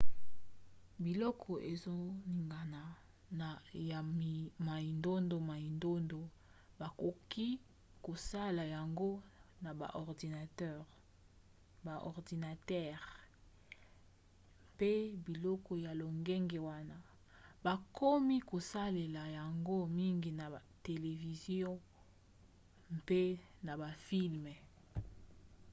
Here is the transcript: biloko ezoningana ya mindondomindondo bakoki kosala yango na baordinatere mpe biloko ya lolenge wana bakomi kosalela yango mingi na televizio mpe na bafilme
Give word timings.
biloko 1.03 1.51
ezoningana 1.71 3.47
ya 3.89 3.99
mindondomindondo 4.67 6.21
bakoki 6.79 7.47
kosala 8.05 8.63
yango 8.75 9.09
na 9.63 9.69
baordinatere 11.87 13.01
mpe 14.73 14.91
biloko 15.25 15.71
ya 15.85 15.91
lolenge 15.99 16.57
wana 16.67 16.97
bakomi 17.65 18.35
kosalela 18.49 19.21
yango 19.37 19.77
mingi 19.97 20.31
na 20.39 20.45
televizio 20.85 21.69
mpe 22.97 23.21
na 23.65 23.73
bafilme 23.81 24.53